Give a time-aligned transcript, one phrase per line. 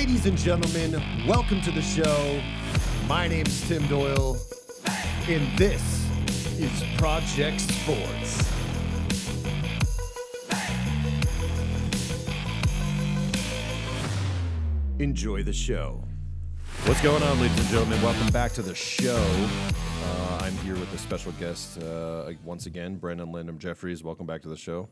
[0.00, 2.40] Ladies and gentlemen, welcome to the show.
[3.06, 4.38] My name is Tim Doyle,
[5.28, 6.08] and this
[6.58, 8.50] is Project Sports.
[14.98, 16.02] Enjoy the show.
[16.86, 18.00] What's going on, ladies and gentlemen?
[18.00, 19.22] Welcome back to the show.
[20.02, 24.02] Uh, I'm here with a special guest uh, once again, Brandon Lyndon Jeffries.
[24.02, 24.88] Welcome back to the show.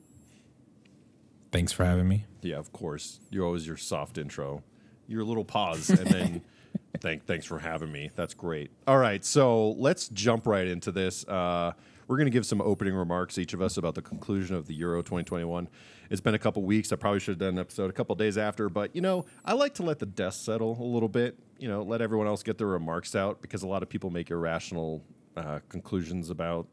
[1.50, 2.26] Thanks for having me.
[2.42, 3.20] Yeah, of course.
[3.30, 4.62] You're always your soft intro,
[5.08, 6.42] your little pause, and then
[7.00, 8.10] thank thanks for having me.
[8.14, 8.70] That's great.
[8.86, 11.26] All right, so let's jump right into this.
[11.26, 11.72] Uh,
[12.06, 14.74] we're going to give some opening remarks, each of us, about the conclusion of the
[14.74, 15.68] Euro 2021.
[16.10, 16.90] It's been a couple weeks.
[16.90, 19.52] I probably should have done an episode a couple days after, but you know, I
[19.52, 21.38] like to let the dust settle a little bit.
[21.58, 24.30] You know, let everyone else get their remarks out because a lot of people make
[24.30, 25.04] irrational
[25.36, 26.66] uh, conclusions about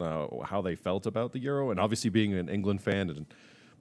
[0.00, 3.26] uh, how they felt about the Euro, and obviously being an England fan and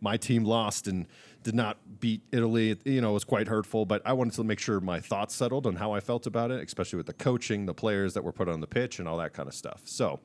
[0.03, 1.07] my team lost and
[1.41, 2.71] did not beat Italy.
[2.71, 5.33] It, you know, it was quite hurtful, but I wanted to make sure my thoughts
[5.33, 8.31] settled on how I felt about it, especially with the coaching, the players that were
[8.31, 9.81] put on the pitch, and all that kind of stuff.
[9.85, 10.19] So,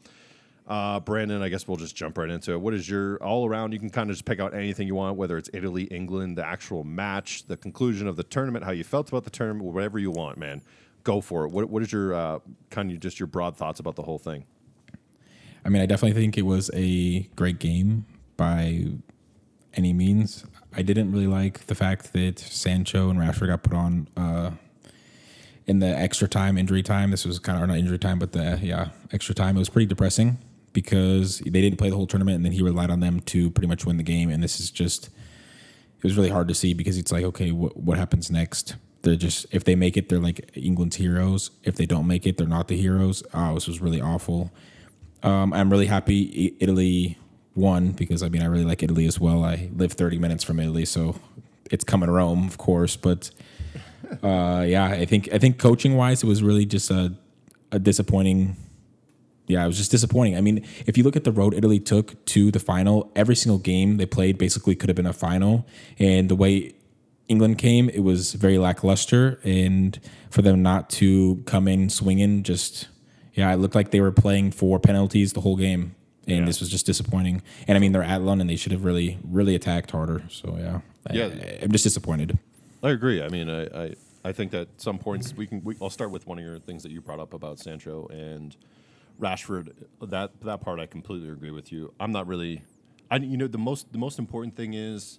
[0.66, 2.60] uh, Brandon, I guess we'll just jump right into it.
[2.60, 3.72] What is your all around?
[3.72, 6.46] You can kind of just pick out anything you want, whether it's Italy, England, the
[6.46, 10.10] actual match, the conclusion of the tournament, how you felt about the tournament, whatever you
[10.10, 10.60] want, man.
[11.04, 11.52] Go for it.
[11.52, 12.38] What, what is your uh,
[12.70, 14.44] kind of just your broad thoughts about the whole thing?
[15.64, 18.06] I mean, I definitely think it was a great game
[18.36, 18.86] by
[19.74, 20.44] any means.
[20.74, 24.50] I didn't really like the fact that Sancho and Rashford got put on uh,
[25.66, 27.10] in the extra time, injury time.
[27.10, 29.56] This was kind of not injury time, but the yeah extra time.
[29.56, 30.38] It was pretty depressing
[30.72, 33.68] because they didn't play the whole tournament, and then he relied on them to pretty
[33.68, 34.30] much win the game.
[34.30, 37.76] And this is just it was really hard to see because it's like okay, what
[37.76, 38.76] what happens next?
[39.02, 41.50] They're just if they make it, they're like England's heroes.
[41.64, 43.22] If they don't make it, they're not the heroes.
[43.32, 44.52] Oh, this was really awful.
[45.22, 47.18] Um, I'm really happy Italy
[47.58, 49.44] won because I mean I really like Italy as well.
[49.44, 51.16] I live 30 minutes from Italy, so
[51.70, 52.96] it's coming Rome, of course.
[52.96, 53.30] But
[54.22, 57.14] uh, yeah, I think I think coaching wise, it was really just a,
[57.70, 58.56] a disappointing.
[59.46, 60.36] Yeah, it was just disappointing.
[60.36, 63.58] I mean, if you look at the road Italy took to the final, every single
[63.58, 65.66] game they played basically could have been a final,
[65.98, 66.74] and the way
[67.28, 69.98] England came, it was very lackluster, and
[70.30, 72.88] for them not to come in swinging, just
[73.34, 75.94] yeah, it looked like they were playing for penalties the whole game
[76.28, 76.44] and yeah.
[76.44, 77.42] this was just disappointing.
[77.66, 80.22] And I mean, they're at London; they should have really, really attacked harder.
[80.28, 80.80] So yeah,
[81.12, 82.38] yeah, I, am just disappointed.
[82.82, 83.22] I agree.
[83.22, 83.94] I mean, I, I,
[84.24, 85.64] I think that some points we can.
[85.64, 88.56] We, I'll start with one of your things that you brought up about Sancho and
[89.18, 89.72] Rashford.
[90.02, 91.92] That that part, I completely agree with you.
[91.98, 92.62] I'm not really.
[93.10, 95.18] I you know the most the most important thing is,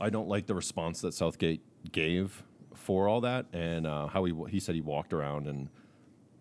[0.00, 2.42] I don't like the response that Southgate gave
[2.74, 5.68] for all that and uh, how he he said he walked around and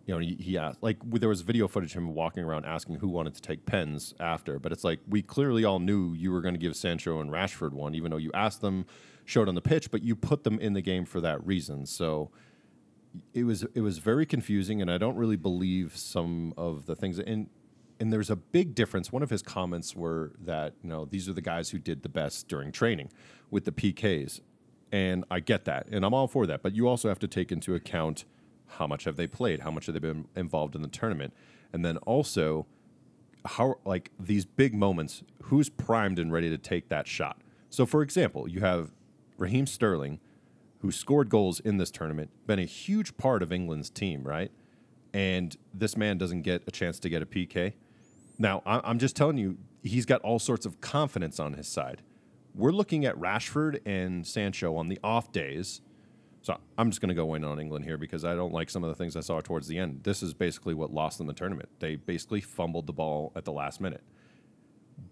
[0.05, 2.95] you know, he, he asked, like, there was video footage of him walking around asking
[2.95, 4.59] who wanted to take pens after.
[4.59, 7.71] But it's like, we clearly all knew you were going to give Sancho and Rashford
[7.71, 8.85] one, even though you asked them,
[9.25, 11.85] showed on the pitch, but you put them in the game for that reason.
[11.85, 12.31] So
[13.33, 17.19] it was it was very confusing, and I don't really believe some of the things.
[17.19, 17.49] And
[17.99, 19.11] and there's a big difference.
[19.11, 22.09] One of his comments were that you know these are the guys who did the
[22.09, 23.11] best during training
[23.51, 24.41] with the PKs,
[24.91, 26.61] and I get that, and I'm all for that.
[26.61, 28.25] But you also have to take into account
[28.77, 29.61] how much have they played?
[29.61, 31.33] How much have they been involved in the tournament?
[31.71, 32.65] And then also,
[33.45, 37.41] how like these big moments, who's primed and ready to take that shot?
[37.69, 38.91] So, for example, you have
[39.37, 40.19] Raheem Sterling,
[40.79, 44.51] who scored goals in this tournament, been a huge part of England's team, right?
[45.13, 47.73] And this man doesn't get a chance to get a PK.
[48.37, 52.01] Now, I'm just telling you, he's got all sorts of confidence on his side.
[52.55, 55.81] We're looking at Rashford and Sancho on the off days
[56.43, 58.83] so I'm just going to go in on England here because I don't like some
[58.83, 60.01] of the things I saw towards the end.
[60.03, 61.69] This is basically what lost them the tournament.
[61.79, 64.03] They basically fumbled the ball at the last minute.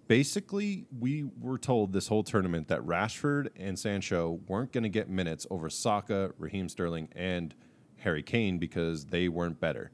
[0.10, 5.10] Basically, we were told this whole tournament that Rashford and Sancho weren't going to get
[5.10, 7.56] minutes over Saka, Raheem Sterling, and
[8.00, 9.92] Harry Kane because they weren't better.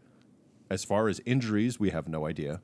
[0.71, 2.61] As far as injuries, we have no idea.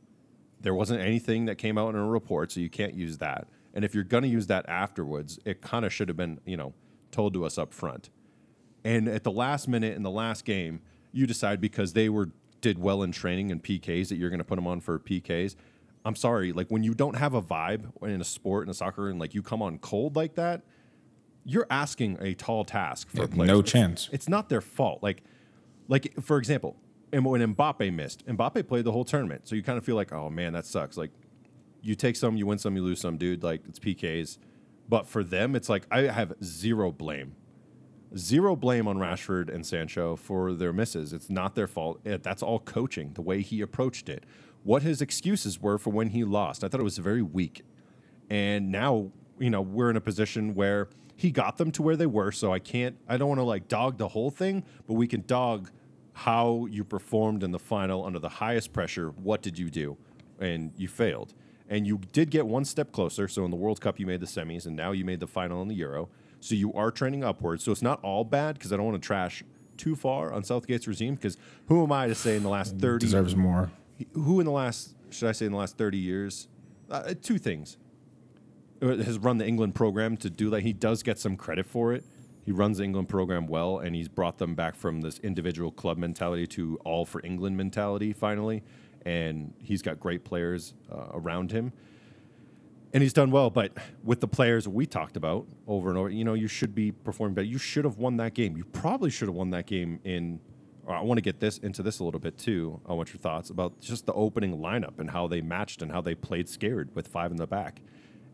[0.60, 3.48] There wasn't anything that came out in a report, so you can't use that.
[3.72, 6.58] And if you're going to use that afterwards, it kind of should have been, you
[6.58, 6.74] know,
[7.12, 8.10] told to us up front
[8.84, 10.82] and at the last minute in the last game,
[11.12, 12.32] you decide because they were
[12.62, 15.56] did well in training and PKs that you're going to put them on for PKs.
[16.06, 19.10] I'm sorry, like when you don't have a vibe in a sport in a soccer
[19.10, 20.64] and like you come on cold like that,
[21.46, 23.48] you're asking a tall task for yeah, players.
[23.48, 24.10] No chance.
[24.12, 25.04] It's not their fault.
[25.04, 25.24] Like,
[25.88, 26.78] like for example,
[27.12, 30.12] and when Mbappe missed, Mbappe played the whole tournament, so you kind of feel like,
[30.12, 30.98] oh man, that sucks.
[30.98, 31.12] Like,
[31.82, 33.44] you take some, you win some, you lose some, dude.
[33.44, 34.38] Like it's PKs.
[34.90, 37.36] But for them, it's like I have zero blame
[38.16, 41.14] Zero blame on Rashford and Sancho for their misses.
[41.14, 42.00] It's not their fault.
[42.06, 44.24] Eh, that's all coaching, the way he approached it.
[44.64, 47.64] What his excuses were for when he lost, I thought it was very weak.
[48.30, 52.06] And now, you know, we're in a position where he got them to where they
[52.06, 52.32] were.
[52.32, 55.24] So I can't, I don't want to like dog the whole thing, but we can
[55.26, 55.72] dog
[56.14, 59.10] how you performed in the final under the highest pressure.
[59.10, 59.98] What did you do?
[60.40, 61.34] And you failed.
[61.68, 63.28] And you did get one step closer.
[63.28, 65.62] So in the World Cup, you made the semis, and now you made the final
[65.62, 66.10] in the Euro.
[66.44, 67.64] So you are trending upwards.
[67.64, 69.44] So it's not all bad because I don't want to trash
[69.78, 71.38] too far on Southgate's regime because
[71.68, 73.72] who am I to say in the last 30 Deserves more.
[74.14, 76.50] who in the last should I say in the last 30 years?
[76.92, 77.78] Uh, two things.
[78.82, 80.62] Uh, has run the England program to do that.
[80.62, 82.04] He does get some credit for it.
[82.46, 85.98] He runs the England program well and he's brought them back from this individual club
[85.98, 88.64] mentality to all for England mentality finally.
[89.06, 91.72] And he's got great players uh, around him
[92.94, 93.50] and he's done well.
[93.50, 93.74] But
[94.04, 97.34] with the players we talked about over and over, you know, you should be performing
[97.34, 97.48] better.
[97.48, 98.56] You should have won that game.
[98.56, 100.40] You probably should have won that game in.
[100.88, 102.80] I want to get this into this a little bit too.
[102.88, 106.02] I want your thoughts about just the opening lineup and how they matched and how
[106.02, 107.82] they played scared with five in the back,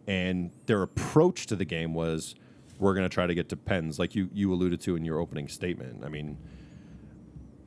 [0.08, 2.34] and their approach to the game was,
[2.80, 5.20] we're going to try to get to pens, like you you alluded to in your
[5.20, 6.04] opening statement.
[6.04, 6.38] I mean,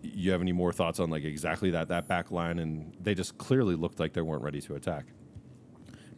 [0.02, 3.38] you have any more thoughts on like exactly that that back line and they just
[3.38, 5.06] clearly looked like they weren't ready to attack.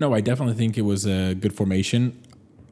[0.01, 2.21] No, I definitely think it was a good formation.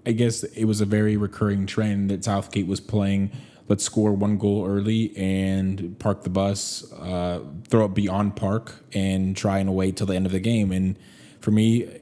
[0.04, 3.30] I guess it was a very recurring trend that Southgate was playing.
[3.68, 9.36] Let's score one goal early and park the bus, uh, throw it beyond park, and
[9.36, 10.72] try and wait till the end of the game.
[10.72, 10.98] And
[11.40, 12.00] for me,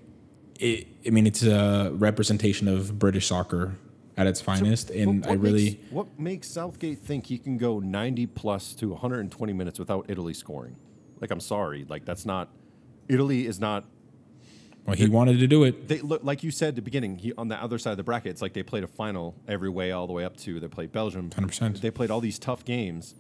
[0.59, 3.77] it, I mean, it's a representation of British soccer
[4.17, 4.91] at its finest.
[4.91, 9.53] and I really, makes, what makes Southgate think he can go 90 plus to 120
[9.53, 10.77] minutes without Italy scoring?
[11.21, 12.49] Like, I'm sorry, like that's not.
[13.09, 13.85] Italy is not.
[14.91, 15.87] Well, he wanted to do it.
[15.87, 17.19] They look like you said at the beginning.
[17.19, 19.69] He, on the other side of the bracket, it's like they played a final every
[19.69, 21.31] way all the way up to they played Belgium.
[21.31, 21.81] 100%.
[21.81, 23.15] They played all these tough games,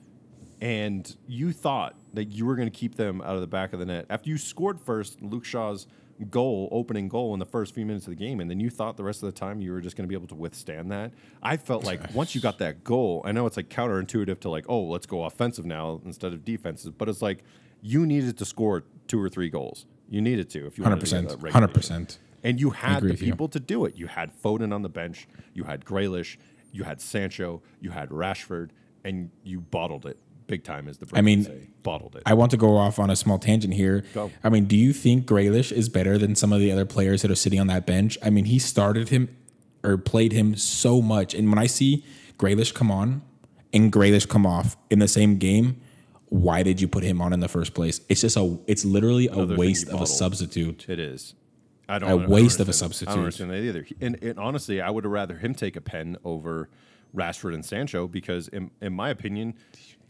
[0.60, 3.78] and you thought that you were going to keep them out of the back of
[3.78, 5.22] the net after you scored first.
[5.22, 5.86] Luke Shaw's
[6.28, 8.96] goal, opening goal in the first few minutes of the game, and then you thought
[8.96, 11.12] the rest of the time you were just going to be able to withstand that.
[11.40, 14.64] I felt like once you got that goal, I know it's like counterintuitive to like,
[14.68, 17.44] oh, let's go offensive now instead of defensive, but it's like
[17.80, 19.86] you needed to score two or three goals.
[20.10, 21.28] You needed to if you wanted to 100%.
[21.28, 21.68] that regular.
[21.68, 22.18] 100%.
[22.42, 23.96] And you had the people to do it.
[23.96, 26.36] You had Foden on the bench, you had Grealish.
[26.72, 28.70] you had Sancho, you had Rashford,
[29.04, 30.18] and you bottled it
[30.50, 31.68] big time, as the I mean, say.
[31.82, 32.22] bottled it.
[32.26, 34.04] I want to go off on a small tangent here.
[34.12, 34.30] Go.
[34.42, 37.30] I mean, do you think Grealish is better than some of the other players that
[37.30, 38.18] are sitting on that bench?
[38.22, 39.34] I mean, he started him
[39.84, 41.34] or played him so much.
[41.34, 42.04] And when I see
[42.36, 43.22] Grealish come on
[43.72, 45.80] and Grealish come off in the same game,
[46.30, 48.00] why did you put him on in the first place?
[48.08, 50.88] It's just a it's literally a Another thing waste of a substitute.
[50.88, 51.34] It is.
[51.88, 52.08] I don't.
[52.10, 53.10] A I don't waste of a understand- I substitute.
[53.14, 53.86] don't understand that either.
[54.00, 56.68] And, and honestly, I would have rather him take a pen over
[57.14, 59.54] Rashford and Sancho because, in, in my opinion,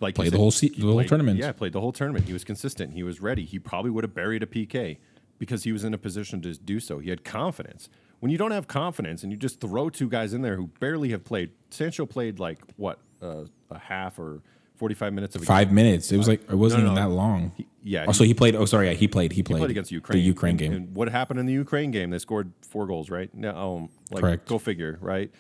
[0.01, 1.39] like Played the whole se- he the whole played- tournament.
[1.39, 2.27] Yeah, played the whole tournament.
[2.27, 2.93] He was consistent.
[2.93, 3.45] He was ready.
[3.47, 4.99] He probably would have buried a PK
[5.39, 6.99] because he was in a position to do so.
[6.99, 7.89] He had confidence.
[8.19, 11.09] When you don't have confidence and you just throw two guys in there who barely
[11.13, 14.43] have played, Sancho played like what uh, a half or
[14.81, 16.11] forty-five minutes of Five minutes.
[16.11, 17.53] It was like it wasn't No, no, even that long.
[17.57, 18.55] He- yeah, Oh, so he played.
[18.57, 18.89] Oh, sorry.
[18.89, 19.33] Yeah, he played.
[19.33, 20.19] He played, played against Ukraine.
[20.19, 20.73] The Ukraine And- game.
[20.73, 22.11] And what happened in the Ukraine game?
[22.11, 23.33] They scored four goals, right?
[23.35, 24.49] No, um, like Correct.
[24.49, 25.31] go figure, right?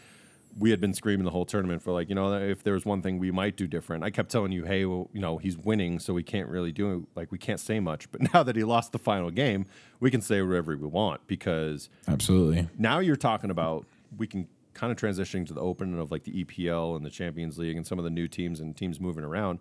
[0.58, 3.02] We had been screaming the whole tournament for like, you know, if there was one
[3.02, 4.02] thing we might do different.
[4.04, 7.06] I kept telling you, hey, well, you know, he's winning, so we can't really do
[7.14, 8.10] like we can't say much.
[8.10, 9.66] But now that he lost the final game,
[10.00, 12.68] we can say whatever we want because Absolutely.
[12.78, 14.48] now you're talking about we can
[14.80, 17.86] kind of transitioning to the open of like the EPL and the Champions League and
[17.86, 19.58] some of the new teams and teams moving around.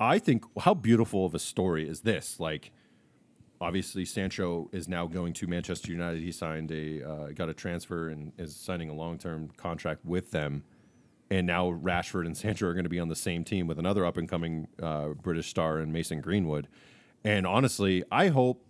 [0.00, 2.40] I think how beautiful of a story is this?
[2.40, 2.72] Like,
[3.60, 6.22] obviously Sancho is now going to Manchester United.
[6.22, 10.30] He signed a uh, got a transfer and is signing a long term contract with
[10.30, 10.64] them.
[11.30, 14.06] And now Rashford and Sancho are going to be on the same team with another
[14.06, 16.68] up and coming uh, British star in Mason Greenwood.
[17.24, 18.62] And honestly, I hope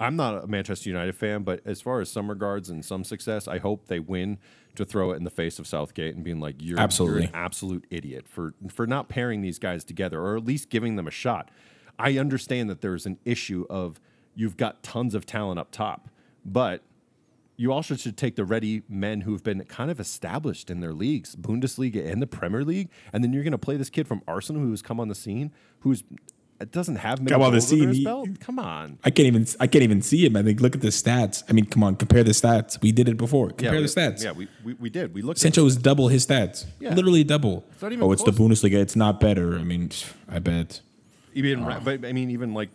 [0.00, 3.46] I'm not a Manchester United fan, but as far as some regards and some success,
[3.46, 4.38] I hope they win
[4.76, 7.22] to throw it in the face of Southgate and being like, "You're, Absolutely.
[7.22, 10.96] you're an absolute idiot for for not pairing these guys together, or at least giving
[10.96, 11.50] them a shot."
[11.98, 14.00] I understand that there's an issue of
[14.34, 16.08] you've got tons of talent up top,
[16.44, 16.82] but
[17.56, 21.36] you also should take the ready men who've been kind of established in their leagues,
[21.36, 24.62] Bundesliga and the Premier League, and then you're going to play this kid from Arsenal
[24.62, 26.02] who's come on the scene, who's
[26.64, 28.28] doesn't have many Come on the goals under his he- belt.
[28.40, 28.98] Come on.
[29.02, 30.36] I can't even I can't even see him.
[30.36, 31.42] I think look at the stats.
[31.48, 32.80] I mean, come on, compare the stats.
[32.82, 33.48] We did it before.
[33.48, 34.22] Compare we, the stats.
[34.22, 35.14] Yeah, we, we, we did.
[35.14, 36.66] We looked Sancho is double his stats.
[36.78, 36.94] Yeah.
[36.94, 37.64] Literally double.
[37.80, 38.32] not even oh, it's the.
[38.32, 38.74] Bundesliga.
[38.74, 39.58] It's not better.
[39.58, 39.90] I mean,
[40.28, 40.80] I bet.
[41.34, 42.70] even, Ra- but I mean, even like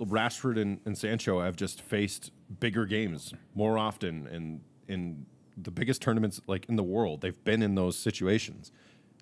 [0.00, 6.02] Rashford and, and Sancho have just faced bigger games more often, and in the biggest
[6.02, 8.72] tournaments like in the world, they've been in those situations.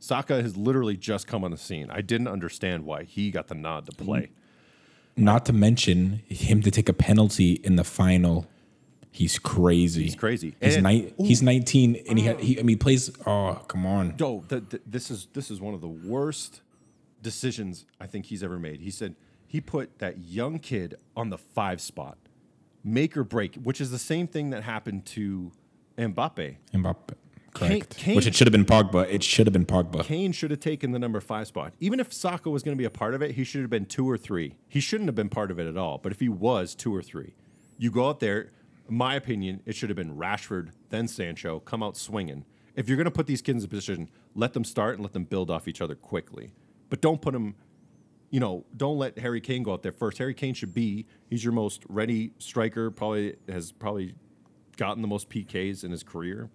[0.01, 1.91] Saka has literally just come on the scene.
[1.91, 4.31] I didn't understand why he got the nod to play.
[5.17, 8.47] Not to mention him to take a penalty in the final.
[9.11, 10.05] He's crazy.
[10.05, 10.55] He's crazy.
[10.61, 13.85] He's, And- ni- he's 19 and he, had, he I mean he plays oh come
[13.85, 14.15] on.
[14.19, 16.61] Yo, the, the, this is this is one of the worst
[17.21, 18.81] decisions I think he's ever made.
[18.81, 22.19] He said he put that young kid on the five spot,
[22.85, 25.51] make or break, which is the same thing that happened to
[25.97, 26.57] Mbappe.
[26.73, 27.15] Mbappe.
[27.59, 27.97] Correct.
[27.97, 29.07] Kane- Which it should have been Pogba.
[29.11, 30.05] It should have been Pogba.
[30.05, 31.73] Kane should have taken the number five spot.
[31.81, 33.87] Even if Saka was going to be a part of it, he should have been
[33.87, 34.57] two or three.
[34.69, 35.99] He shouldn't have been part of it at all.
[35.99, 37.35] But if he was two or three,
[37.77, 38.53] you go out there.
[38.89, 42.45] In my opinion, it should have been Rashford, then Sancho, come out swinging.
[42.75, 45.13] If you're going to put these kids in a position, let them start and let
[45.13, 46.53] them build off each other quickly.
[46.89, 47.57] But don't put them,
[48.31, 50.17] you know, don't let Harry Kane go out there first.
[50.19, 54.15] Harry Kane should be, he's your most ready striker, probably has probably
[54.79, 56.49] gotten the most PKs in his career.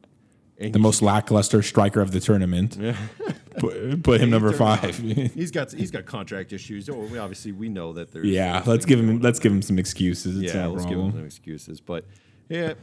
[0.59, 2.77] And The he most lackluster striker of the tournament.
[3.57, 4.97] put, put him number five.
[5.33, 6.89] he's got he's got contract issues.
[6.89, 9.79] Oh, we obviously we know that there's yeah, let's give him let's give him some
[9.79, 10.41] excuses.
[10.41, 11.81] It's yeah, let's give him some excuses.
[11.81, 12.05] But
[12.49, 12.73] yeah,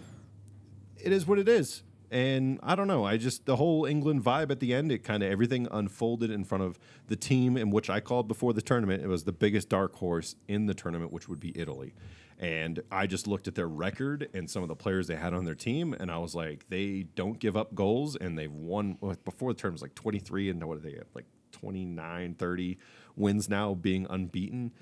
[0.98, 1.82] it is what it is.
[2.12, 3.04] And I don't know.
[3.04, 4.90] I just the whole England vibe at the end.
[4.90, 8.52] It kind of everything unfolded in front of the team in which I called before
[8.52, 9.02] the tournament.
[9.02, 11.94] It was the biggest dark horse in the tournament, which would be Italy.
[12.40, 15.44] And I just looked at their record and some of the players they had on
[15.44, 19.52] their team, and I was like, they don't give up goals, and they've won before
[19.52, 21.06] the was like 23, and what are they at?
[21.14, 22.78] Like 29, 30
[23.14, 24.72] wins now, being unbeaten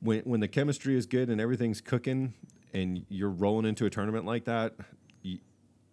[0.00, 2.34] when when the chemistry is good and everything's cooking
[2.72, 4.74] and you're rolling into a tournament like that,
[5.22, 5.38] you,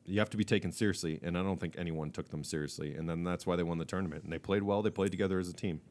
[0.06, 1.20] you have to be taken seriously.
[1.24, 2.96] And I don't think anyone took them seriously.
[2.96, 4.24] And then that's why they won the tournament.
[4.24, 4.82] And they played well.
[4.82, 5.82] They played together as a team.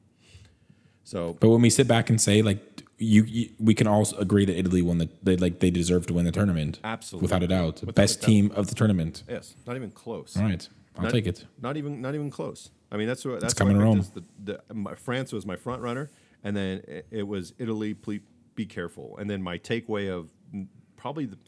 [1.04, 4.44] So But when we sit back and say like you, you we can all agree
[4.44, 6.78] that Italy won the they like they deserve to win the tournament.
[6.84, 7.24] Absolutely.
[7.26, 7.80] Without a doubt.
[7.80, 8.26] Without Best a doubt.
[8.26, 9.24] team of the tournament.
[9.28, 10.36] yes, not even close.
[10.36, 10.68] All right.
[10.96, 11.46] I'll Not- take it.
[11.60, 12.70] Not even not even close.
[12.90, 14.14] I mean, that's what that's coming why to picked.
[14.44, 16.10] The, the, my, France was my front runner,
[16.44, 17.94] and then it, it was Italy.
[17.94, 18.20] Please
[18.54, 19.16] be careful.
[19.18, 20.28] And then my takeaway of
[20.96, 21.38] probably, the,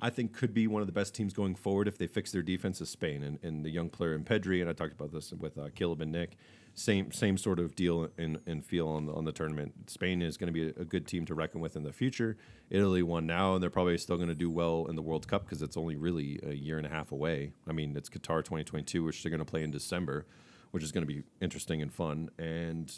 [0.00, 2.42] I think, could be one of the best teams going forward if they fix their
[2.42, 4.62] defense is Spain and, and the young player in Pedri.
[4.62, 6.38] And I talked about this with uh, Caleb and Nick.
[6.78, 9.72] Same same sort of deal and, and feel on the, on the tournament.
[9.86, 12.36] Spain is going to be a, good team to reckon with in the future.
[12.68, 15.46] Italy won now, and they're probably still going to do well in the World Cup
[15.46, 17.52] because it's only really a year and a half away.
[17.66, 20.26] I mean, it's Qatar 2022, which they're going to play in December,
[20.72, 22.28] which is going to be interesting and fun.
[22.38, 22.92] And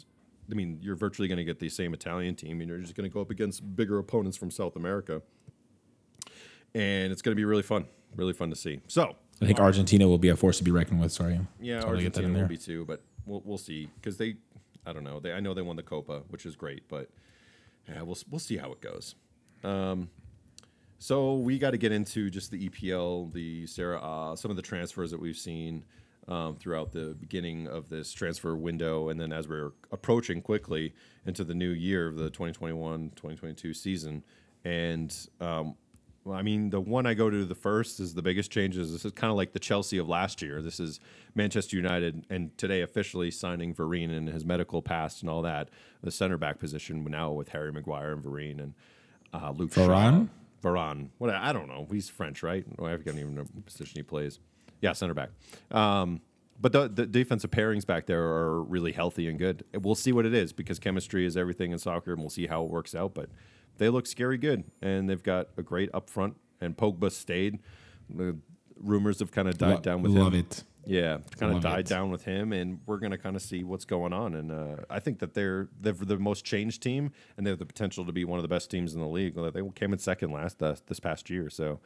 [0.51, 3.09] I mean, you're virtually going to get the same Italian team, and you're just going
[3.09, 5.21] to go up against bigger opponents from South America.
[6.75, 7.85] And it's going to be really fun,
[8.17, 8.81] really fun to see.
[8.87, 11.13] So, I think Argentina will be a force to be reckoned with.
[11.13, 11.39] Sorry.
[11.61, 13.89] yeah, Just wanted to get that Argentina in will be too, but we'll we'll see
[13.95, 14.35] because they,
[14.85, 15.19] I don't know.
[15.19, 17.09] They I know they won the Copa, which is great, but
[17.87, 19.15] yeah, we'll we'll see how it goes.
[19.63, 20.09] Um,
[20.99, 24.57] so we got to get into just the EPL, the Serie A, uh, some of
[24.57, 25.85] the transfers that we've seen
[26.27, 30.93] um, throughout the beginning of this transfer window, and then as we're approaching quickly
[31.25, 34.23] into the new year of the 2021-2022 season,
[34.65, 35.75] and um,
[36.29, 38.91] well, I mean, the one I go to the first is the biggest changes.
[38.91, 40.61] This is kind of like the Chelsea of last year.
[40.61, 40.99] This is
[41.33, 45.69] Manchester United, and today officially signing Varane and his medical past and all that.
[46.03, 48.73] The center back position now with Harry Maguire and Varane and
[49.33, 49.87] uh, Luke Shaw.
[49.87, 50.29] Varane?
[50.61, 51.09] Varane.
[51.17, 51.87] What I don't know.
[51.91, 52.63] He's French, right?
[52.77, 54.37] Oh, I don't even know what position he plays.
[54.81, 55.31] Yeah, center back.
[55.71, 56.21] Um,
[56.61, 59.63] but the, the defensive pairings back there are really healthy and good.
[59.73, 62.65] We'll see what it is because chemistry is everything in soccer, and we'll see how
[62.65, 63.15] it works out.
[63.15, 63.29] But
[63.79, 66.35] they look scary good, and they've got a great up front.
[66.61, 67.59] And Pogba stayed.
[68.09, 68.37] The
[68.77, 70.41] rumors have kind of died Lo- down with love him.
[70.41, 70.63] it.
[70.85, 71.85] Yeah, kind of died it.
[71.87, 74.33] down with him, and we're gonna kind of see what's going on.
[74.33, 77.65] And uh, I think that they're they're the most changed team, and they have the
[77.65, 79.35] potential to be one of the best teams in the league.
[79.35, 81.79] They came in second last uh, this past year, so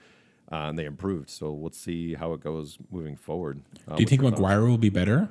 [0.52, 1.30] uh, and they improved.
[1.30, 3.62] So let's see how it goes moving forward.
[3.88, 5.30] Uh, Do you think Maguire will be better?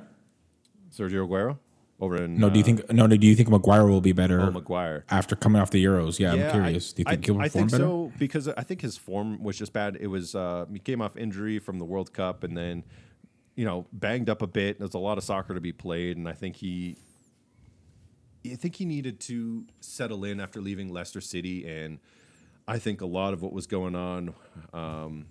[0.95, 1.57] Sergio Aguero
[2.03, 2.49] over in No.
[2.49, 3.07] Do you uh, think no?
[3.07, 5.05] Do you think Maguire will be better oh, Maguire?
[5.09, 6.19] after coming off the Euros?
[6.19, 6.91] Yeah, Yeah, I'm curious.
[6.91, 7.83] I, do you think I, he'll perform I think better?
[7.83, 9.97] so because I think his form was just bad.
[9.99, 12.83] It was uh, he came off injury from the World Cup and then
[13.55, 14.79] you know banged up a bit.
[14.79, 16.97] There's a lot of soccer to be played, and I think he.
[18.45, 21.99] I think he needed to settle in after leaving Leicester City, and
[22.67, 24.33] I think a lot of what was going on,
[24.73, 25.27] um,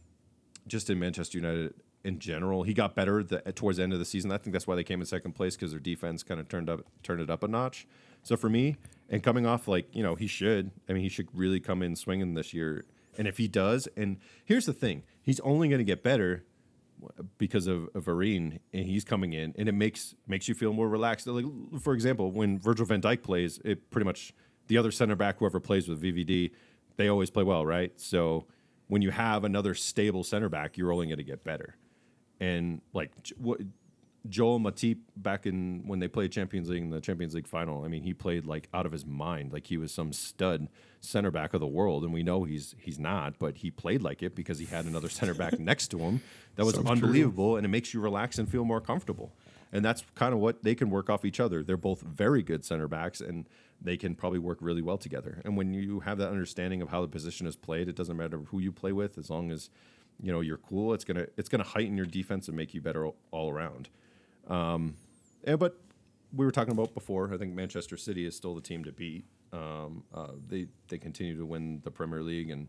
[0.66, 4.04] just in Manchester United in general, he got better the, towards the end of the
[4.04, 4.32] season.
[4.32, 6.68] I think that's why they came in second place because their defense kind of turned
[6.68, 7.86] up, turned it up a notch.
[8.22, 8.76] So for me,
[9.08, 11.96] and coming off like you know he should, I mean he should really come in
[11.96, 12.84] swinging this year.
[13.18, 16.44] And if he does, and here's the thing, he's only going to get better
[17.36, 20.88] because of, of Varane, and he's coming in, and it makes makes you feel more
[20.88, 21.26] relaxed.
[21.26, 21.44] Like
[21.80, 24.32] for example, when Virgil Van Dijk plays, it pretty much
[24.68, 26.52] the other center back, whoever plays with VVD,
[26.96, 27.92] they always play well, right?
[28.00, 28.46] So
[28.88, 31.76] when you have another stable center back, you're only going to get better.
[32.42, 33.60] And like what
[34.28, 37.84] Joel Matip back in when they played Champions League in the Champions League final.
[37.84, 40.68] I mean, he played like out of his mind, like he was some stud
[41.00, 44.22] center back of the world, and we know he's he's not, but he played like
[44.22, 46.22] it because he had another center back next to him.
[46.56, 49.32] That was Sounds unbelievable, and it makes you relax and feel more comfortable.
[49.72, 51.62] And that's kind of what they can work off each other.
[51.62, 53.48] They're both very good center backs, and
[53.80, 55.40] they can probably work really well together.
[55.44, 58.38] And when you have that understanding of how the position is played, it doesn't matter
[58.38, 59.70] who you play with, as long as
[60.22, 60.94] you know you're cool.
[60.94, 63.88] It's gonna it's gonna heighten your defense and make you better all- around.
[64.48, 64.94] Um,
[65.44, 65.78] and but
[66.34, 67.32] we were talking about before.
[67.32, 69.24] I think Manchester City is still the team to beat.
[69.52, 72.68] Um, uh, they they continue to win the Premier League, and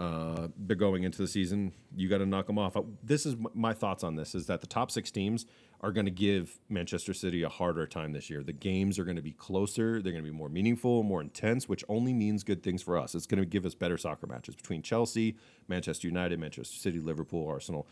[0.00, 1.72] uh, they're going into the season.
[1.94, 2.74] You got to knock them off.
[2.74, 5.44] Uh, This is my thoughts on this: is that the top six teams
[5.82, 8.42] are going to give Manchester City a harder time this year.
[8.42, 10.00] The games are going to be closer.
[10.00, 13.14] They're going to be more meaningful, more intense, which only means good things for us.
[13.14, 15.36] It's going to give us better soccer matches between Chelsea,
[15.68, 17.86] Manchester United, Manchester City, Liverpool, Arsenal.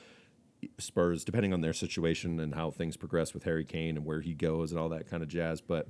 [0.78, 4.34] Spurs, depending on their situation and how things progress with Harry Kane and where he
[4.34, 5.60] goes and all that kind of jazz.
[5.60, 5.86] But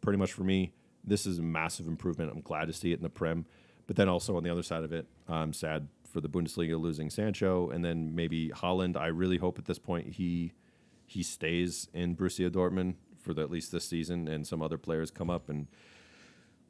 [0.00, 2.30] pretty much for me, this is a massive improvement.
[2.32, 3.46] I'm glad to see it in the Prem.
[3.86, 7.10] But then also on the other side of it, I'm sad for the Bundesliga losing
[7.10, 8.96] Sancho and then maybe Haaland.
[8.96, 10.52] I really hope at this point he
[11.08, 15.10] he stays in Borussia Dortmund for the, at least this season and some other players
[15.10, 15.68] come up and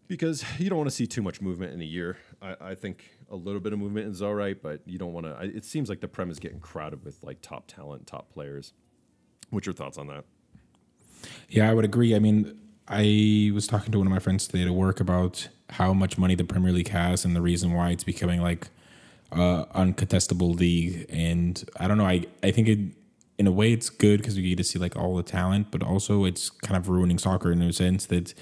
[0.08, 2.16] because you don't want to see too much movement in a year.
[2.40, 5.26] I, I think a little bit of movement is all right, but you don't want
[5.26, 5.36] to.
[5.40, 8.72] It seems like the Prem is getting crowded with like top talent, top players.
[9.50, 10.24] What's your thoughts on that?
[11.48, 12.14] Yeah, I would agree.
[12.14, 15.92] I mean, I was talking to one of my friends today to work about how
[15.92, 18.68] much money the Premier League has and the reason why it's becoming like
[19.32, 21.06] uh, uncontestable league.
[21.08, 22.06] And I don't know.
[22.06, 22.78] I I think it
[23.38, 25.82] in a way it's good because we get to see like all the talent, but
[25.82, 28.34] also it's kind of ruining soccer in a sense that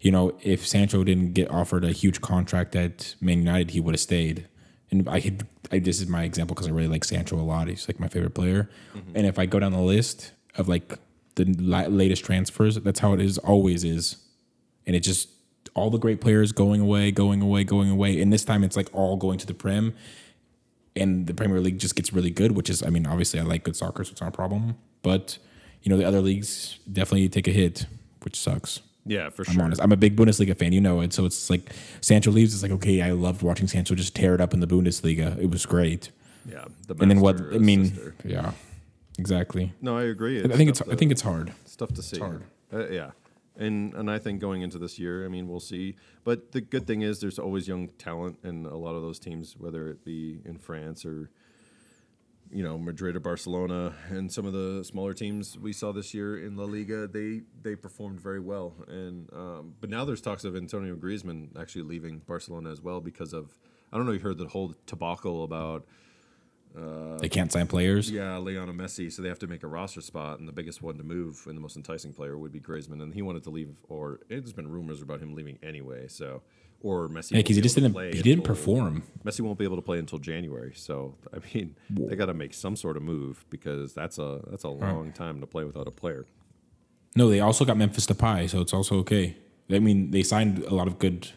[0.00, 3.94] you know if Sancho didn't get offered a huge contract at Man United, he would
[3.94, 4.48] have stayed.
[4.90, 5.46] And I could.
[5.70, 7.68] I, this is my example because I really like Sancho a lot.
[7.68, 8.68] He's like my favorite player.
[9.14, 10.98] And if I go down the list of like
[11.36, 11.44] the
[11.88, 13.38] latest transfers, that's how it is.
[13.38, 14.16] Always is,
[14.86, 15.28] and it just
[15.74, 18.20] all the great players going away, going away, going away.
[18.20, 19.94] And this time it's like all going to the Prem,
[20.94, 22.52] and the Premier League just gets really good.
[22.52, 24.76] Which is, I mean, obviously I like good soccer, so it's not a problem.
[25.02, 25.38] But
[25.82, 27.86] you know, the other leagues definitely take a hit,
[28.22, 28.80] which sucks.
[29.04, 29.62] Yeah, for I'm sure.
[29.64, 29.82] honest.
[29.82, 31.12] I'm a big Bundesliga fan, you know it.
[31.12, 32.54] So it's like Sancho leaves.
[32.54, 35.36] It's like okay, I loved watching Sancho just tear it up in the Bundesliga.
[35.40, 36.10] It was great.
[36.48, 37.36] Yeah, the And then what?
[37.40, 38.14] I mean, assistant.
[38.24, 38.52] yeah,
[39.18, 39.72] exactly.
[39.80, 40.42] no, I agree.
[40.42, 40.78] I think it's.
[40.78, 41.52] tough I think it's hard.
[41.62, 42.16] It's tough to see.
[42.16, 42.44] It's hard.
[42.72, 43.10] Uh, yeah.
[43.56, 45.96] And and I think going into this year, I mean, we'll see.
[46.24, 49.56] But the good thing is there's always young talent in a lot of those teams,
[49.58, 51.30] whether it be in France or
[52.50, 56.38] you know Madrid or Barcelona, and some of the smaller teams we saw this year
[56.44, 58.74] in La Liga, they they performed very well.
[58.88, 63.32] And um, but now there's talks of Antonio Griezmann actually leaving Barcelona as well because
[63.32, 63.58] of
[63.92, 65.86] I don't know if you heard the whole debacle about
[66.76, 68.10] Uh, they can't sign players.
[68.10, 70.96] yeah, Lionel Messi, so they have to make a roster spot, and the biggest one
[70.96, 73.70] to move and the most enticing player would be Griezmann, and he wanted to leave,
[73.88, 76.08] or there's been rumors about him leaving anyway.
[76.08, 76.42] So,
[76.80, 77.92] or Messi, Yeah, because he just didn't.
[77.92, 79.02] play He didn't perform.
[79.24, 80.72] Messi won't be able to play until January.
[80.74, 84.64] So, I mean, they got to make some sort of move because that's a that's
[84.64, 86.26] a long time to play without a player.
[87.14, 89.36] No, they also got Memphis Depay, so it's also okay.
[89.70, 91.28] I mean, they signed a lot of good.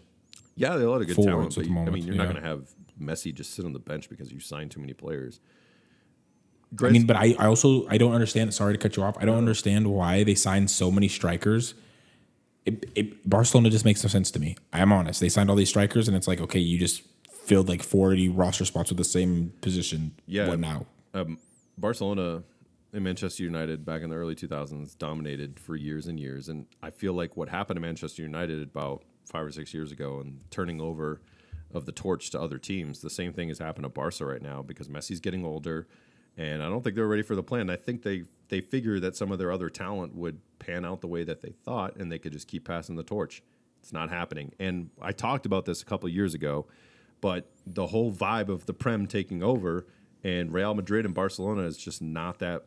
[0.56, 2.48] Yeah, are a lot of good talent, at but I mean, you're not going to
[2.48, 2.70] have
[3.00, 5.40] Messi just sit on the bench because you signed too many players.
[6.84, 8.54] I mean, but I, I also I don't understand.
[8.54, 9.16] Sorry to cut you off.
[9.20, 11.74] I don't understand why they signed so many strikers.
[12.66, 14.58] It, it, Barcelona just makes no sense to me.
[14.74, 15.20] I'm honest.
[15.20, 18.66] They signed all these strikers, and it's like, okay, you just filled like 40 roster
[18.66, 20.16] spots with the same position.
[20.26, 20.48] Yeah.
[20.48, 20.88] What now?
[21.16, 21.40] um,
[21.78, 22.44] Barcelona
[22.94, 26.50] and Manchester United back in the early 2000s dominated for years and years.
[26.50, 30.20] And I feel like what happened to Manchester United about five or six years ago
[30.20, 31.22] and turning over
[31.74, 34.62] of the torch to other teams, the same thing has happened to Barca right now
[34.62, 35.88] because Messi's getting older.
[36.38, 37.70] And I don't think they're ready for the plan.
[37.70, 41.08] I think they they figure that some of their other talent would pan out the
[41.08, 43.42] way that they thought, and they could just keep passing the torch.
[43.82, 44.54] It's not happening.
[44.60, 46.68] And I talked about this a couple years ago,
[47.22, 49.88] but the whole vibe of the Prem taking over
[50.26, 52.66] and Real Madrid and Barcelona is just not that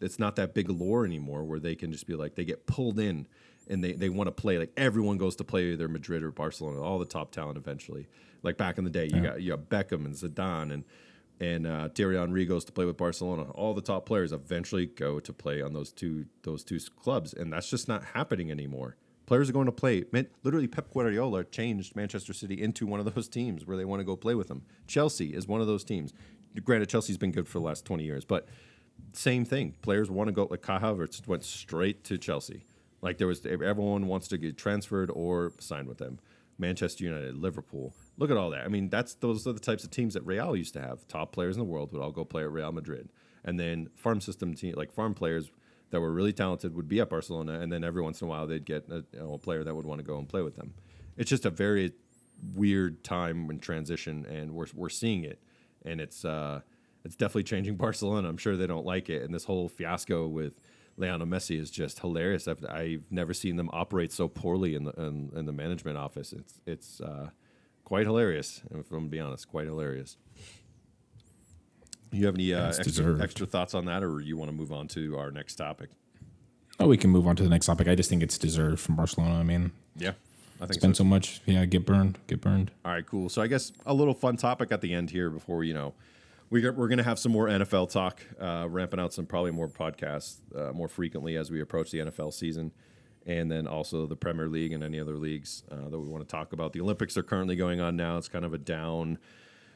[0.00, 2.98] it's not that big lore anymore where they can just be like they get pulled
[2.98, 3.26] in
[3.68, 6.80] and they, they want to play like everyone goes to play either Madrid or Barcelona,
[6.80, 8.08] all the top talent eventually.
[8.42, 10.84] Like back in the day, you got you got Beckham and Zidane and
[11.40, 13.50] and uh, Thierry Henry goes to play with Barcelona.
[13.50, 17.52] All the top players eventually go to play on those two those two clubs, and
[17.52, 18.96] that's just not happening anymore.
[19.26, 20.04] Players are going to play.
[20.12, 24.00] Man, literally, Pep Guardiola changed Manchester City into one of those teams where they want
[24.00, 24.62] to go play with them.
[24.86, 26.12] Chelsea is one of those teams.
[26.64, 28.46] Granted, Chelsea's been good for the last twenty years, but
[29.12, 29.74] same thing.
[29.82, 30.46] Players want to go.
[30.50, 32.66] Like Kai Havertz went straight to Chelsea.
[33.02, 36.20] Like there was everyone wants to get transferred or signed with them.
[36.58, 37.92] Manchester United, Liverpool.
[38.16, 38.64] Look at all that.
[38.64, 41.06] I mean, that's those are the types of teams that Real used to have.
[41.08, 43.10] Top players in the world would all go play at Real Madrid,
[43.44, 45.50] and then farm system team like farm players
[45.90, 48.46] that were really talented would be at Barcelona, and then every once in a while
[48.46, 50.56] they'd get a, you know, a player that would want to go and play with
[50.56, 50.72] them.
[51.16, 51.92] It's just a very
[52.54, 55.40] weird time in transition, and we're we're seeing it,
[55.84, 56.60] and it's uh,
[57.04, 58.28] it's definitely changing Barcelona.
[58.28, 60.54] I'm sure they don't like it, and this whole fiasco with
[60.96, 62.46] Lionel Messi is just hilarious.
[62.46, 66.32] I've, I've never seen them operate so poorly in the in, in the management office.
[66.32, 67.30] It's it's uh,
[67.84, 70.16] quite hilarious, if I'm gonna be honest, quite hilarious.
[72.10, 74.86] You have any uh, extra, extra thoughts on that, or you want to move on
[74.88, 75.88] to our next topic?
[76.78, 77.88] Oh, we can move on to the next topic.
[77.88, 79.36] I just think it's deserved from Barcelona.
[79.36, 80.12] I mean, Yeah,
[80.60, 81.04] I think spend so.
[81.04, 81.40] so much.
[81.46, 82.18] Yeah, get burned.
[82.26, 82.70] Get burned.
[82.84, 83.30] All right, cool.
[83.30, 85.94] So I guess a little fun topic at the end here before you know
[86.52, 89.68] we we're going to have some more NFL talk, uh, ramping out some probably more
[89.68, 92.72] podcasts uh, more frequently as we approach the NFL season,
[93.24, 96.30] and then also the Premier League and any other leagues uh, that we want to
[96.30, 96.74] talk about.
[96.74, 98.18] The Olympics are currently going on now.
[98.18, 99.16] It's kind of a down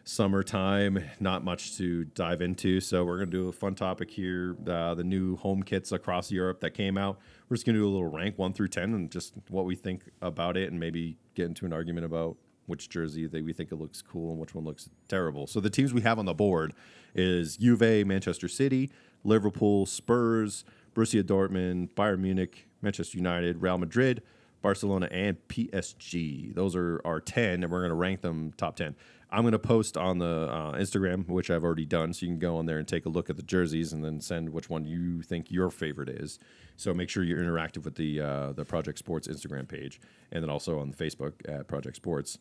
[0.04, 2.78] summertime, not much to dive into.
[2.80, 4.54] So we're going to do a fun topic here.
[4.68, 7.18] Uh, the new home kits across Europe that came out.
[7.48, 9.76] We're just going to do a little rank one through ten and just what we
[9.76, 12.36] think about it, and maybe get into an argument about
[12.66, 15.46] which jersey that we think it looks cool and which one looks terrible.
[15.46, 16.74] So the teams we have on the board
[17.14, 18.90] is Juve, Manchester City,
[19.24, 24.22] Liverpool, Spurs, Borussia Dortmund, Bayern Munich, Manchester United, Real Madrid,
[24.62, 26.54] Barcelona, and PSG.
[26.54, 28.96] Those are our 10, and we're going to rank them top 10.
[29.30, 32.38] I'm going to post on the uh, Instagram, which I've already done, so you can
[32.38, 34.84] go on there and take a look at the jerseys and then send which one
[34.84, 36.38] you think your favorite is.
[36.76, 40.00] So make sure you're interactive with the uh, the Project Sports Instagram page,
[40.30, 42.38] and then also on the Facebook at Project Sports.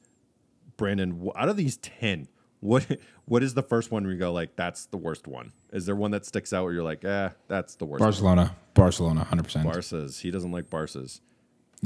[0.78, 2.28] Brandon, out of these 10,
[2.60, 2.86] what
[3.26, 5.52] what is the first one where you go like that's the worst one?
[5.72, 8.02] Is there one that sticks out where you're like, eh, that's the worst?
[8.02, 8.08] one?
[8.08, 8.56] Barcelona.
[8.74, 9.24] Barcelona.
[9.24, 9.66] Hundred percent.
[9.66, 10.20] Barca's.
[10.20, 11.22] He doesn't like Barca's.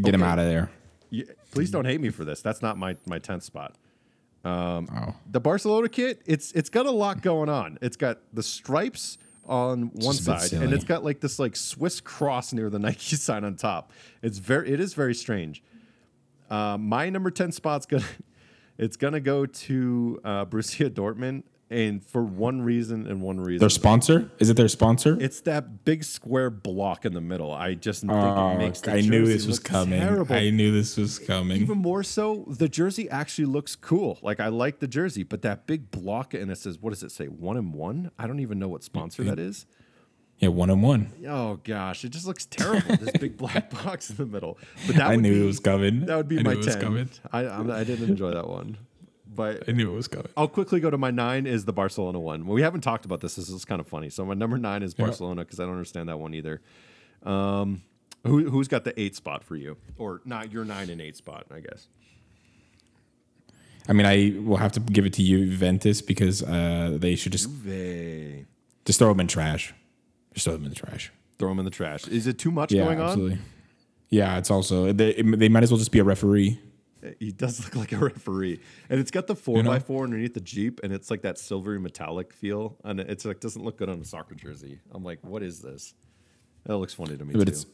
[0.01, 0.71] Get him out of there.
[1.09, 2.41] You, please don't hate me for this.
[2.41, 3.75] That's not my my tenth spot.
[4.45, 7.77] Oh, The Barcelona kit, it's it's got a lot going on.
[7.81, 12.53] It's got the stripes on one side, and it's got like this like Swiss cross
[12.53, 13.91] near the Nike sign on top.
[14.21, 15.61] It's very it is very strange.
[16.49, 18.03] Uh, my number ten spot's gonna
[18.79, 23.59] it's gonna go to uh, Borussia Dortmund, and for one reason and one reason.
[23.59, 24.31] their sponsor?
[24.39, 25.15] Is it their sponsor?
[25.21, 27.51] It's that big square block in the middle.
[27.51, 29.99] I just think Oh, it makes the I knew this was coming.
[29.99, 30.35] Terrible.
[30.35, 31.61] I knew this was coming.
[31.61, 34.17] Even more so, the jersey actually looks cool.
[34.23, 37.11] Like I like the jersey, but that big block and it says, what does it
[37.11, 37.25] say?
[37.27, 38.09] One and one?
[38.17, 39.67] I don't even know what sponsor that is.
[40.39, 41.11] Yeah, one on one.
[41.27, 42.95] Oh gosh, it just looks terrible.
[42.97, 44.57] this big black box in the middle.
[44.87, 46.05] But that I knew be, it was coming.
[46.05, 46.83] That would be I my knew it was ten.
[46.83, 47.09] coming.
[47.31, 48.77] I I'm, I didn't enjoy that one,
[49.27, 50.29] but I knew it was coming.
[50.37, 52.45] I'll quickly go to my nine is the Barcelona one.
[52.45, 53.35] Well, we haven't talked about this.
[53.35, 54.09] This is kind of funny.
[54.09, 56.61] So my number nine is Barcelona because I don't understand that one either.
[57.23, 57.83] Um,
[58.25, 61.47] who who's got the eight spot for you, or not your nine and eight spot?
[61.53, 61.87] I guess.
[63.87, 67.31] I mean, I will have to give it to you, Juventus because uh, they should
[67.31, 68.45] just They
[68.85, 69.73] just throw them in trash.
[70.33, 71.11] Just throw them in the trash.
[71.37, 72.07] throw them in the trash.
[72.07, 73.05] Is it too much Yeah, going on?
[73.09, 73.37] absolutely.
[74.09, 76.59] Yeah, it's also they, they might as well just be a referee.
[77.19, 79.69] He does look like a referee, and it's got the four You know?
[79.69, 83.39] by four underneath the Jeep, and it's like that silvery metallic feel, and it's like
[83.39, 84.79] doesn't look good on a soccer jersey.
[84.91, 85.93] I'm like, what is this?
[86.65, 87.51] That looks funny to me But too.
[87.53, 87.65] it's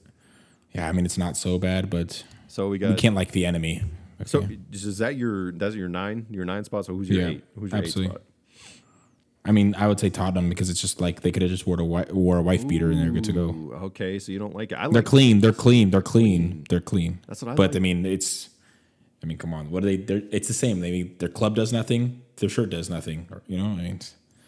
[0.73, 2.97] yeah, I mean it's not so bad, but so we got.
[2.99, 3.81] can't like the enemy.
[4.25, 6.85] So is that your that's your nine your nine spot?
[6.85, 7.43] So who's your Yeah, eight?
[7.59, 8.05] Who's your absolutely.
[8.15, 8.21] eight spot?
[9.45, 11.75] I mean, I would say Tottenham because it's just like they could have just wore
[11.75, 13.55] a wi- wore a wife beater and they're good to go.
[13.85, 14.77] Okay, so you don't like it.
[14.77, 15.39] I They're clean.
[15.41, 15.91] They're clean.
[15.91, 16.65] They're clean.
[16.69, 17.19] They're clean.
[17.27, 17.75] That's what I But like.
[17.77, 18.49] I mean, it's.
[19.23, 19.71] I mean, come on.
[19.71, 19.97] What are they?
[19.97, 20.79] They're, it's the same.
[20.81, 22.21] They mean, their club does nothing.
[22.37, 23.27] Their shirt does nothing.
[23.47, 23.65] You know.
[23.65, 23.99] I mean,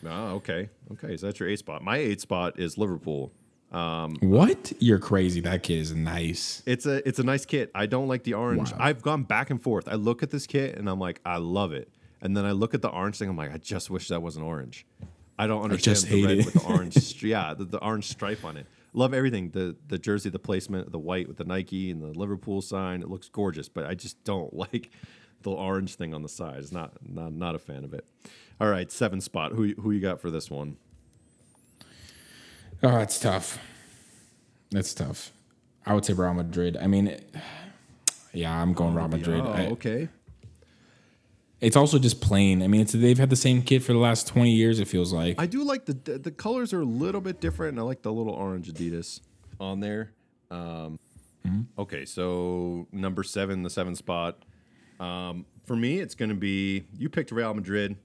[0.06, 1.18] Ah, okay, okay.
[1.18, 1.84] So that's your eight spot.
[1.84, 3.32] My eight spot is Liverpool.
[3.72, 4.72] Um, what?
[4.80, 5.42] You're crazy.
[5.42, 6.64] That kid is nice.
[6.66, 7.72] It's a it's a nice kit.
[7.76, 8.72] I don't like the orange.
[8.80, 9.88] I've gone back and forth.
[9.88, 11.90] I look at this kit and I'm like, I love it.
[12.22, 13.30] And then I look at the orange thing.
[13.30, 14.86] I'm like, I just wish that wasn't orange.
[15.40, 16.46] I don't understand just the hate red it.
[16.46, 17.24] with the orange.
[17.24, 18.66] yeah, the, the orange stripe on it.
[18.94, 19.52] Love everything.
[19.52, 23.02] The the jersey, the placement, the white with the Nike and the Liverpool sign.
[23.02, 24.90] It looks gorgeous, but I just don't like
[25.44, 26.58] the orange thing on the side.
[26.58, 28.06] It's not not not a fan of it.
[28.60, 29.52] All right, seven spot.
[29.52, 30.78] Who who you got for this one?
[32.82, 33.60] Oh, it's tough.
[34.72, 35.32] That's tough.
[35.86, 36.78] I would say Real Madrid.
[36.78, 37.20] I mean,
[38.34, 39.42] yeah, I'm going oh, Real Madrid.
[39.42, 40.10] Oh, I- okay.
[41.62, 42.62] It's also just plain.
[42.62, 44.80] I mean, it's they've had the same kit for the last 20 years.
[44.80, 45.39] It feels like.
[45.39, 48.02] I do like the the, the colors are a little bit different, and I like
[48.02, 49.22] the little orange Adidas
[49.60, 50.12] on there.
[50.52, 51.00] Um,
[51.80, 54.43] Okay, so number seven, the seven spot.
[55.00, 57.96] Um, for me, it's going to be you picked Real Madrid.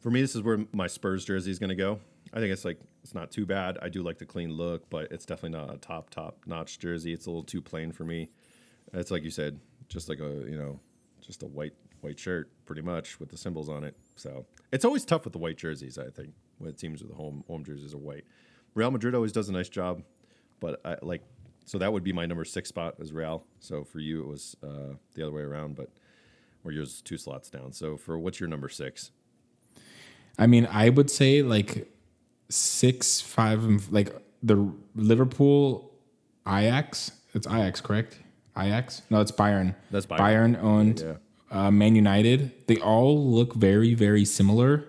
[0.00, 2.00] For me, this is where my Spurs jersey is going to go.
[2.32, 3.78] I think it's like it's not too bad.
[3.82, 7.12] I do like the clean look, but it's definitely not a top top notch jersey.
[7.12, 8.28] It's a little too plain for me.
[8.92, 10.80] It's like you said, just like a you know,
[11.20, 11.74] just a white
[12.06, 13.96] white shirt, pretty much with the symbols on it.
[14.16, 15.98] So it's always tough with the white jerseys.
[15.98, 18.24] I think when teams with the home home jerseys are white.
[18.74, 20.02] Real Madrid always does a nice job.
[20.60, 21.22] but I like
[21.64, 23.44] so that would be my number six spot as Real.
[23.58, 25.90] So for you, it was uh, the other way around, but
[26.64, 27.72] or yours two slots down.
[27.72, 29.10] So for what's your number six?
[30.38, 31.90] I mean, I would say like
[32.48, 35.92] six, five, like the Liverpool
[36.46, 37.10] Ajax.
[37.34, 38.20] It's Ajax, correct?
[38.56, 39.02] Ajax?
[39.10, 39.74] No, it's Bayern.
[39.90, 40.18] That's Bayern.
[40.18, 41.14] Bayern owned Yeah.
[41.50, 42.66] Uh, Man United.
[42.66, 44.84] They all look very, very similar,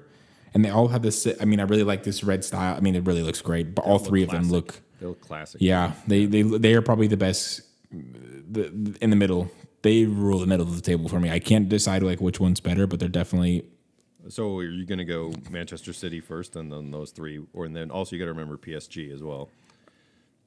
[0.54, 1.28] and they all have this.
[1.40, 2.76] I mean, I really like this red style.
[2.76, 3.76] I mean, it really looks great.
[3.76, 4.82] But all three of them look.
[5.00, 5.62] They look classic.
[5.62, 7.62] Yeah, they they they are probably the best.
[7.92, 8.66] The,
[9.02, 11.30] in the middle, they rule the middle of the table for me.
[11.30, 13.66] I can't decide like which one's better, but they're definitely
[14.30, 17.76] So are you going to go Manchester City first, and then those three, or and
[17.76, 19.50] then also you got to remember PSG as well.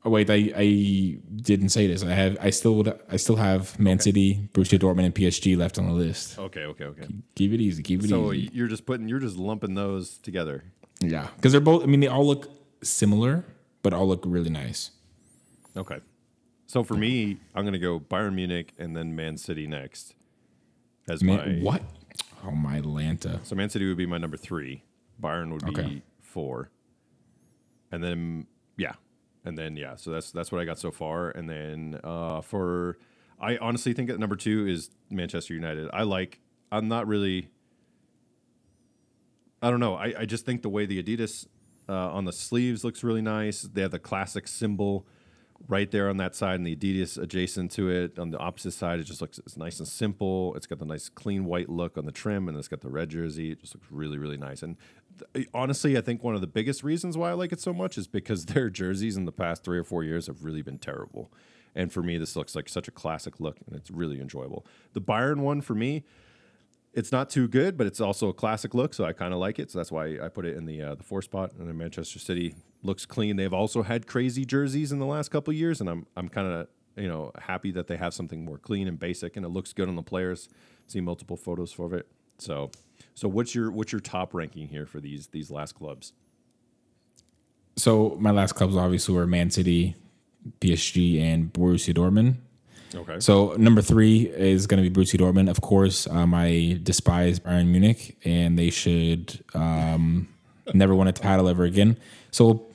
[0.02, 2.02] Oh wait, I, I didn't say this.
[2.02, 5.78] I have I still would I still have Man City, Borussia Dortmund, and PSG left
[5.78, 6.38] on the list.
[6.38, 7.06] Okay, okay, okay.
[7.34, 7.82] Keep it easy.
[7.82, 8.46] Keep it So easy.
[8.46, 10.64] So you're just putting, you're just lumping those together.
[11.00, 11.82] Yeah, because they're both.
[11.82, 12.50] I mean, they all look
[12.82, 13.44] similar,
[13.82, 14.90] but all look really nice.
[15.76, 16.00] Okay.
[16.66, 20.14] So for me, I'm going to go Bayern Munich and then Man City next.
[21.08, 21.82] As Man, my what?
[22.44, 23.44] Oh my Lanta.
[23.44, 24.84] So Man City would be my number three.
[25.20, 26.02] Bayern would be Okay.
[26.20, 26.70] four.
[27.92, 28.92] And then yeah,
[29.44, 29.96] and then yeah.
[29.96, 31.30] So that's that's what I got so far.
[31.30, 32.98] And then uh, for
[33.40, 35.88] I honestly think that number two is Manchester United.
[35.92, 36.40] I like.
[36.70, 37.48] I'm not really.
[39.62, 39.94] I don't know.
[39.94, 41.46] I, I just think the way the Adidas
[41.88, 43.62] uh, on the sleeves looks really nice.
[43.62, 45.06] They have the classic symbol
[45.68, 48.18] right there on that side, and the Adidas adjacent to it.
[48.18, 50.54] On the opposite side, it just looks it's nice and simple.
[50.54, 53.08] It's got the nice clean white look on the trim, and it's got the red
[53.08, 53.52] jersey.
[53.52, 54.62] It just looks really really nice.
[54.62, 54.76] And
[55.54, 58.06] honestly, I think one of the biggest reasons why I like it so much is
[58.06, 61.32] because their jerseys in the past three or four years have really been terrible.
[61.74, 64.66] And for me, this looks like such a classic look, and it's really enjoyable.
[64.92, 66.04] The Bayern one for me,
[66.92, 69.58] it's not too good, but it's also a classic look, so I kind of like
[69.58, 69.70] it.
[69.70, 71.52] So that's why I put it in the uh, the four spot.
[71.58, 73.36] And then Manchester City looks clean.
[73.36, 76.68] They've also had crazy jerseys in the last couple years, and I'm I'm kind of
[76.96, 79.88] you know happy that they have something more clean and basic, and it looks good
[79.88, 80.48] on the players.
[80.88, 82.08] See multiple photos of it.
[82.38, 82.72] So
[83.14, 86.12] so what's your what's your top ranking here for these these last clubs?
[87.76, 89.96] So my last clubs obviously were Man City,
[90.60, 92.36] PSG, and Borussia Dortmund.
[92.94, 93.20] Okay.
[93.20, 95.48] So number three is going to be Borussia Dortmund.
[95.48, 100.28] Of course, um, I despise Bayern Munich, and they should um,
[100.74, 101.96] never win a title ever again.
[102.32, 102.66] So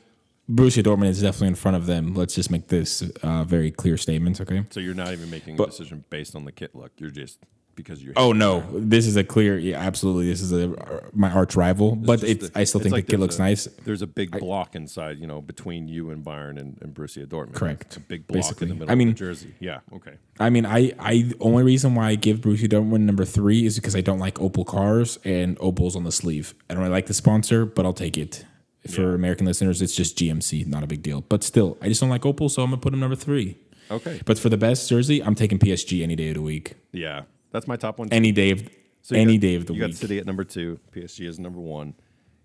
[0.49, 2.13] Borussia Dortmund is definitely in front of them.
[2.13, 4.65] Let's just make this uh, very clear statement, okay?
[4.69, 6.91] So you're not even making a decision based on the kit look.
[6.97, 7.39] You're just
[7.75, 9.57] because you're Oh no, this is a clear.
[9.57, 10.75] Yeah, absolutely, this is a
[11.13, 11.95] my arch rival.
[11.95, 13.65] But just it's, the- I still it's think like the there's looks a- nice.
[13.83, 17.53] There's a big block inside, you know, between you and Bayern and, and Borussia Dortmund.
[17.55, 17.97] Correct.
[17.97, 18.65] A big block Basically.
[18.65, 19.53] in the middle I of mean- the jersey.
[19.59, 19.79] Yeah.
[19.93, 20.13] Okay.
[20.39, 23.75] I mean, I, I the only reason why I give Borussia Dortmund number three is
[23.75, 26.53] because I don't like Opel cars and Opel's on the sleeve.
[26.69, 28.45] I don't really like the sponsor, but I'll take it.
[28.87, 29.15] For Yeah.
[29.15, 31.21] American listeners, it's just GMC, not a big deal.
[31.21, 33.57] But still, I just don't like Opel, so I'm gonna put him number three.
[33.89, 34.19] Okay.
[34.25, 37.23] But for the best jersey, I'm taking PSG any day of the week, Yeah.
[37.55, 38.09] That's my top one.
[38.11, 38.67] any day of
[39.01, 39.91] So any got- day of the you week.
[39.91, 40.77] got City at number two.
[40.91, 41.93] PSG is number one.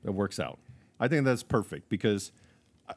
[0.05, 0.61] It works out.
[1.01, 2.31] I think that's perfect because
[2.89, 2.95] I-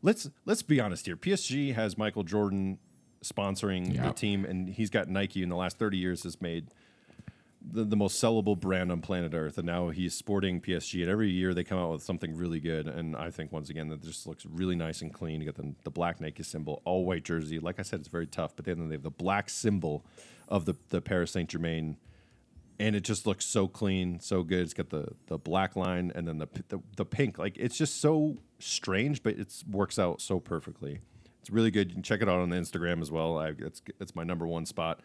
[0.00, 1.16] let's let's be honest here.
[1.16, 2.78] PSG has Michael Jordan
[3.24, 4.06] sponsoring Yeah.
[4.06, 6.68] the team, and he's got Nike in the last thirty years has made
[7.62, 11.02] the, the most sellable brand on planet Earth, and now he's sporting PSG.
[11.02, 13.88] And every year they come out with something really good, and I think once again
[13.88, 15.40] that just looks really nice and clean.
[15.40, 17.58] You get the, the black Nike symbol, all white jersey.
[17.58, 20.04] Like I said, it's very tough, but then they have the black symbol
[20.48, 21.96] of the the Paris Saint Germain
[22.80, 24.60] and it just looks so clean, so good.
[24.60, 27.38] It's got the the black line and then the the, the pink.
[27.38, 31.00] Like it's just so strange, but it works out so perfectly.
[31.40, 31.90] It's really good.
[31.90, 33.38] You can check it out on the Instagram as well.
[33.38, 35.00] I, it's it's my number one spot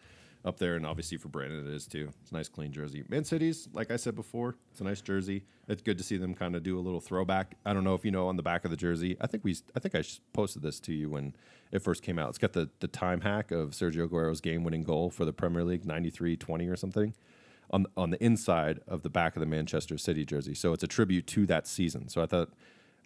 [0.46, 2.10] up there, and obviously for Brandon it is too.
[2.22, 3.04] It's a nice clean jersey.
[3.08, 5.44] Man City's, like I said before, it's a nice jersey.
[5.68, 7.56] It's good to see them kind of do a little throwback.
[7.66, 9.16] I don't know if you know on the back of the jersey.
[9.20, 11.34] I think we I think I posted this to you when
[11.72, 12.28] it first came out.
[12.30, 15.64] It's got the the time hack of Sergio Aguero's game winning goal for the Premier
[15.64, 17.14] League, 93-20 or something
[17.70, 20.54] on on the inside of the back of the Manchester City jersey.
[20.54, 22.08] So it's a tribute to that season.
[22.08, 22.50] So I thought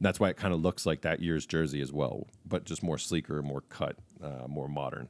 [0.01, 2.99] that's why it kind of looks like that year's jersey as well, but just more
[2.99, 5.09] sleeker, more cut, uh, more modern.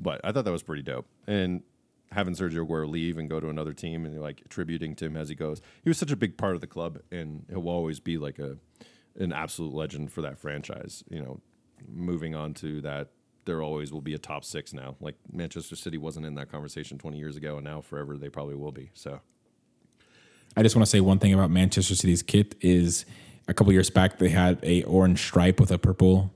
[0.00, 1.06] But I thought that was pretty dope.
[1.26, 1.62] And
[2.10, 5.28] having Sergio Aguero leave and go to another team and like attributing to him as
[5.28, 8.18] he goes, he was such a big part of the club, and he'll always be
[8.18, 8.56] like a
[9.18, 11.04] an absolute legend for that franchise.
[11.10, 11.40] You know,
[11.88, 13.10] moving on to that
[13.44, 14.96] there always will be a top six now.
[15.00, 18.54] Like Manchester City wasn't in that conversation 20 years ago, and now forever they probably
[18.54, 18.90] will be.
[18.94, 19.20] So
[20.56, 23.04] I just want to say one thing about Manchester City's kit is
[23.48, 26.32] a couple years back they had a orange stripe with a purple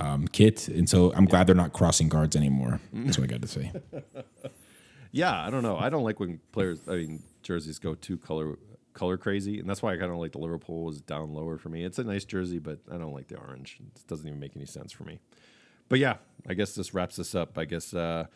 [0.00, 2.80] um, kit, and so I'm glad they're not crossing guards anymore.
[2.92, 3.72] That's what I got to say.
[5.12, 5.76] yeah, I don't know.
[5.76, 6.80] I don't like when players.
[6.88, 8.56] I mean, jerseys go too color
[8.92, 11.68] color crazy, and that's why I kind of like the Liverpool is down lower for
[11.68, 11.84] me.
[11.84, 13.78] It's a nice jersey, but I don't like the orange.
[13.80, 15.20] It doesn't even make any sense for me.
[15.88, 16.16] But yeah,
[16.48, 17.58] I guess this wraps this up.
[17.58, 18.26] I guess uh,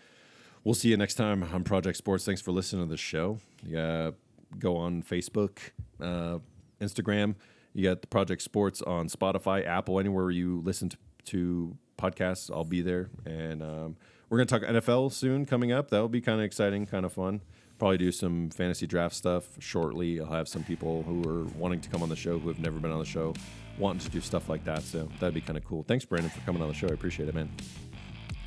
[0.64, 2.24] we'll see you next time on Project Sports.
[2.24, 3.38] Thanks for listening to the show.
[3.64, 4.11] Yeah,
[4.59, 5.59] go on Facebook,
[6.00, 6.38] uh,
[6.81, 7.37] Instagram.
[7.72, 12.50] You got the Project Sports on Spotify, Apple, anywhere you listen to, to podcasts.
[12.54, 13.96] I'll be there, and um,
[14.28, 15.90] we're gonna talk NFL soon coming up.
[15.90, 17.40] That'll be kind of exciting, kind of fun.
[17.78, 20.20] Probably do some fantasy draft stuff shortly.
[20.20, 22.78] I'll have some people who are wanting to come on the show who have never
[22.78, 23.34] been on the show,
[23.78, 24.82] wanting to do stuff like that.
[24.82, 25.82] So that'd be kind of cool.
[25.82, 26.87] Thanks, Brandon, for coming on the show.
[26.88, 27.50] I appreciate it, man.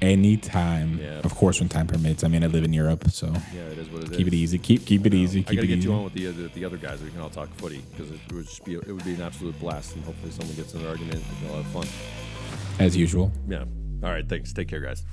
[0.02, 1.00] Anytime.
[1.00, 1.22] Yeah.
[1.24, 2.24] Of course, when time permits.
[2.24, 4.18] I mean, I live in Europe, so Yeah, it is what it is.
[4.18, 4.60] keep it easy.
[4.60, 5.40] Keep keep it easy.
[5.40, 5.88] I Keep gotta it get easy.
[5.90, 7.02] you on with the, the the other guys.
[7.02, 9.60] We can all talk footy because it would just be it would be an absolute
[9.60, 11.16] blast, and hopefully someone gets in an argument.
[11.16, 11.88] It'll be a lot of fun.
[12.80, 13.32] As usual.
[13.48, 13.66] Yeah.
[14.04, 14.28] All right.
[14.28, 14.54] Thanks.
[14.54, 15.04] Take care, guys.